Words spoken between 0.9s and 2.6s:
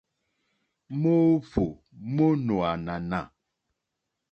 Moohvò mo nò